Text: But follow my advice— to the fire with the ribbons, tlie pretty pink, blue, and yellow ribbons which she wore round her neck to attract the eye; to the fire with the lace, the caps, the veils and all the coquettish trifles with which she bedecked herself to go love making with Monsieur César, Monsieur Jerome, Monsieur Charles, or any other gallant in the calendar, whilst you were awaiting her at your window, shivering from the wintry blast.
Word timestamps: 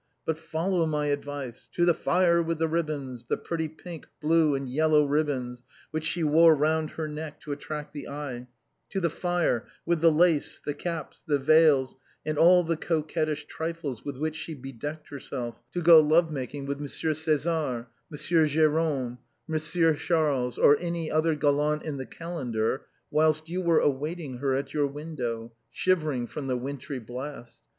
But 0.25 0.39
follow 0.39 0.87
my 0.87 1.05
advice— 1.09 1.67
to 1.75 1.85
the 1.85 1.93
fire 1.93 2.41
with 2.41 2.57
the 2.57 2.67
ribbons, 2.67 3.23
tlie 3.25 3.43
pretty 3.43 3.67
pink, 3.69 4.07
blue, 4.19 4.55
and 4.55 4.67
yellow 4.67 5.05
ribbons 5.05 5.61
which 5.91 6.05
she 6.05 6.23
wore 6.23 6.55
round 6.55 6.89
her 6.89 7.07
neck 7.07 7.39
to 7.41 7.51
attract 7.51 7.93
the 7.93 8.07
eye; 8.07 8.47
to 8.89 8.99
the 8.99 9.11
fire 9.11 9.67
with 9.85 10.01
the 10.01 10.11
lace, 10.11 10.59
the 10.59 10.73
caps, 10.73 11.21
the 11.21 11.37
veils 11.37 11.97
and 12.25 12.39
all 12.39 12.63
the 12.63 12.77
coquettish 12.77 13.45
trifles 13.45 14.03
with 14.03 14.17
which 14.17 14.35
she 14.35 14.55
bedecked 14.55 15.09
herself 15.09 15.61
to 15.71 15.83
go 15.83 15.99
love 15.99 16.31
making 16.31 16.65
with 16.65 16.79
Monsieur 16.79 17.11
César, 17.13 17.85
Monsieur 18.09 18.47
Jerome, 18.47 19.19
Monsieur 19.47 19.93
Charles, 19.93 20.57
or 20.57 20.79
any 20.79 21.11
other 21.11 21.35
gallant 21.35 21.83
in 21.83 21.97
the 21.97 22.07
calendar, 22.07 22.87
whilst 23.11 23.49
you 23.49 23.61
were 23.61 23.77
awaiting 23.77 24.37
her 24.39 24.55
at 24.55 24.73
your 24.73 24.87
window, 24.87 25.51
shivering 25.69 26.25
from 26.25 26.47
the 26.47 26.57
wintry 26.57 26.97
blast. 26.97 27.61